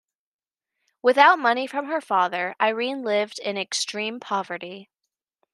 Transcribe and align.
Without 1.03 1.37
money 1.37 1.67
from 1.67 1.85
her 1.85 2.01
father, 2.01 2.55
Irene 2.59 3.03
lived 3.03 3.37
in 3.37 3.55
extreme 3.55 4.19
poverty. 4.19 4.89